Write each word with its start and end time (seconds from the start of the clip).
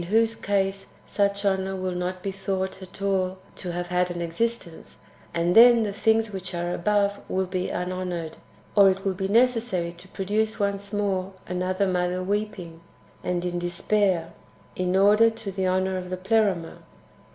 whose 0.09 0.33
case 0.33 0.87
sucli 1.07 1.45
honour 1.45 1.75
will 1.75 1.91
not 1.91 2.23
be 2.23 2.31
thono; 2.31 2.65
ht 2.71 2.81
at 2.81 3.03
all 3.03 3.37
to 3.55 3.71
have 3.71 3.89
had 3.89 4.09
an 4.09 4.19
existence, 4.19 4.97
and 5.31 5.53
then 5.55 5.83
the 5.83 5.93
things 5.93 6.33
which 6.33 6.55
are 6.55 6.73
above 6.73 7.19
will 7.29 7.45
be 7.45 7.69
unhonoured; 7.69 8.35
or 8.75 8.89
it 8.89 9.05
will 9.05 9.13
be 9.13 9.27
necessary 9.27 9.91
to 9.93 10.07
produce 10.07 10.57
once 10.57 10.91
more 10.91 11.33
another 11.45 11.85
Mother 11.85 12.23
weeping, 12.23 12.81
and 13.23 13.45
in 13.45 13.59
despair, 13.59 14.33
in 14.75 14.95
order 14.95 15.29
to 15.29 15.51
the 15.51 15.67
honour 15.67 15.99
of 15.99 16.09
the 16.09 16.17
Pleroma. 16.17 16.79